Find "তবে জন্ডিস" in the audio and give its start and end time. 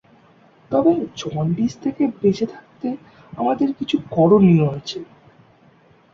0.71-1.73